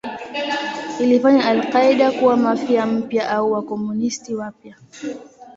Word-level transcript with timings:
Ilifanya 0.99 1.45
al-Qaeda 1.45 2.11
kuwa 2.11 2.37
Mafia 2.37 2.85
mpya 2.85 3.29
au 3.31 3.51
Wakomunisti 3.51 4.35
wapya. 4.35 4.75